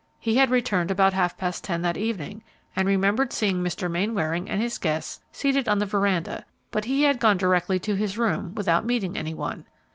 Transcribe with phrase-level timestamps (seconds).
[0.19, 2.41] He had returned about half past ten that evening,
[2.75, 3.87] and remembered seeing Mr.
[3.87, 8.17] Mainwaring and his guests seated on the veranda, but he had gone directly to his
[8.17, 9.63] room without meeting any one.